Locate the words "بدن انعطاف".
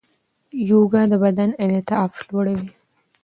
1.23-2.11